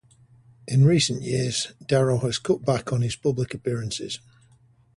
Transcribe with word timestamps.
In 0.67 0.83
recent 0.83 1.21
years, 1.21 1.73
Darrow 1.85 2.17
has 2.17 2.39
cut 2.39 2.65
back 2.65 2.91
on 2.91 3.01
his 3.03 3.15
public 3.15 3.53
appearances. 3.53 4.19